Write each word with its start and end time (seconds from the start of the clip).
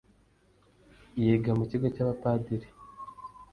yiga 1.21 1.51
mu 1.59 1.63
kigo 1.69 1.87
cya 1.95 2.01
abapadiri 2.05 2.67